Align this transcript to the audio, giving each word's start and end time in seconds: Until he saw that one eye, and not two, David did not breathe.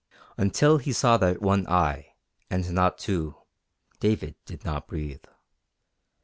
Until 0.35 0.79
he 0.79 0.93
saw 0.93 1.17
that 1.17 1.43
one 1.43 1.67
eye, 1.67 2.15
and 2.49 2.67
not 2.73 2.97
two, 2.97 3.35
David 3.99 4.33
did 4.47 4.65
not 4.65 4.87
breathe. 4.87 5.25